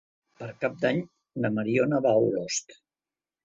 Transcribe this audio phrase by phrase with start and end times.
[0.39, 1.03] Per Cap d'Any
[1.45, 2.79] na Mariona va a Olost.